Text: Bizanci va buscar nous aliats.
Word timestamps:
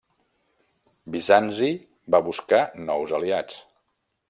Bizanci 1.15 1.69
va 2.15 2.23
buscar 2.31 2.65
nous 2.89 3.17
aliats. 3.21 3.63